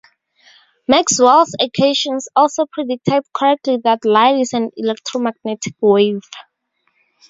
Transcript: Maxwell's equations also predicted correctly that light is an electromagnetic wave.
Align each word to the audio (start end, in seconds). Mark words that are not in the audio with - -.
Maxwell's 0.87 1.53
equations 1.59 2.27
also 2.35 2.65
predicted 2.65 3.21
correctly 3.35 3.77
that 3.83 4.03
light 4.03 4.39
is 4.39 4.51
an 4.51 4.71
electromagnetic 4.75 5.75
wave. 5.79 6.23